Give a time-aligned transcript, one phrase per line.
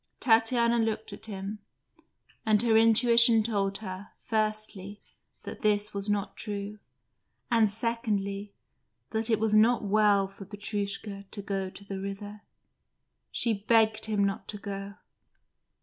[0.19, 1.59] Tatiana looked at him,
[2.43, 4.99] and her intuition told her, firstly,
[5.43, 6.79] that this was not true,
[7.51, 8.51] and, secondly,
[9.11, 12.41] that it was not well for Petrushka to go to the river.
[13.31, 14.95] She begged him not to go.